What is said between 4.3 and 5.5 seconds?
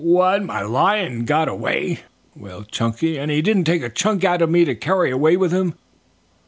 of me to carry away